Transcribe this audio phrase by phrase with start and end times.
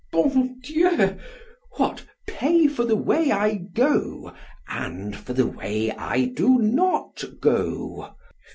[0.11, 1.19] Bon Dieu!
[1.77, 4.33] what, pay for the way I go!
[4.67, 8.15] and for the way I do not go!